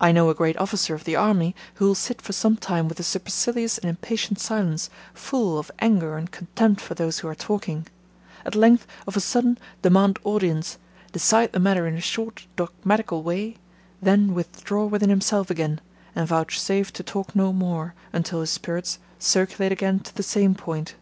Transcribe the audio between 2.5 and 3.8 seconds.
time with a supercilious